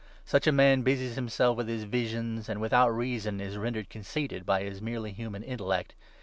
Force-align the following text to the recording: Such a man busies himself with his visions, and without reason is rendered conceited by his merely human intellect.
Such 0.25 0.47
a 0.47 0.51
man 0.51 0.81
busies 0.81 1.13
himself 1.13 1.55
with 1.57 1.67
his 1.67 1.83
visions, 1.83 2.49
and 2.49 2.59
without 2.59 2.89
reason 2.89 3.39
is 3.39 3.55
rendered 3.55 3.87
conceited 3.91 4.47
by 4.47 4.63
his 4.63 4.81
merely 4.81 5.11
human 5.11 5.43
intellect. 5.43 5.93